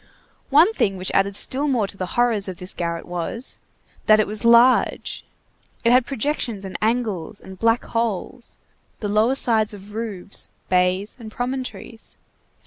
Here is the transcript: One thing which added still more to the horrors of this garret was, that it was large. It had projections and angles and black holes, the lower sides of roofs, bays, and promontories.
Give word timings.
One 0.49 0.73
thing 0.73 0.97
which 0.97 1.11
added 1.13 1.35
still 1.35 1.67
more 1.67 1.85
to 1.85 1.95
the 1.95 2.07
horrors 2.17 2.47
of 2.47 2.57
this 2.57 2.73
garret 2.73 3.05
was, 3.05 3.59
that 4.07 4.19
it 4.19 4.25
was 4.25 4.43
large. 4.43 5.23
It 5.83 5.91
had 5.91 6.07
projections 6.07 6.65
and 6.65 6.75
angles 6.81 7.39
and 7.39 7.59
black 7.59 7.83
holes, 7.85 8.57
the 8.99 9.07
lower 9.07 9.35
sides 9.35 9.75
of 9.75 9.93
roofs, 9.93 10.49
bays, 10.71 11.15
and 11.19 11.31
promontories. 11.31 12.17